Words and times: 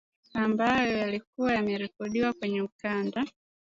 ambayo 0.33 0.97
yalikuwa 0.97 1.53
yamerekodiwa 1.53 2.33
kwenye 2.33 2.61
ukanda 2.61 3.25